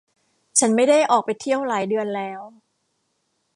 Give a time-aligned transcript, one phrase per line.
[0.59, 2.41] ฉันไม่ได้ออกไปเที่ยวหลายเดือนแล้ว